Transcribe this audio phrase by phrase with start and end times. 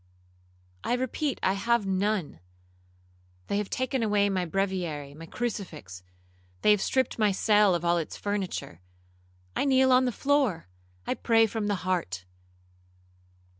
[0.83, 2.39] '—'I repeat I have none.
[3.49, 8.17] They have taken away my breviary, my crucifix;—they have stript my cell of all its
[8.17, 8.81] furniture.
[9.55, 12.25] I kneel on the floor—I pray from the heart.